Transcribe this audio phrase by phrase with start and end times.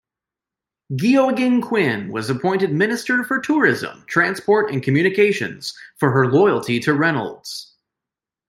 [0.95, 7.75] Geoghegan-Quinn was appointed Minister for Tourism, Transport and Communications for her loyalty to Reynolds.